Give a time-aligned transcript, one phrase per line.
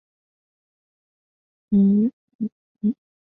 [1.69, 2.49] 为东西主要
[2.81, 2.95] 通道。